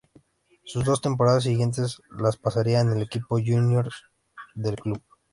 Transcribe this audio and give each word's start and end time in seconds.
Sus 0.65 0.83
dos 0.83 0.99
temporadas 0.99 1.43
siguientes 1.43 2.01
las 2.09 2.35
pasaría 2.35 2.79
en 2.81 2.89
el 2.89 3.03
equipo 3.03 3.35
júnior 3.37 3.91
del 4.55 4.75
club. 4.77 4.99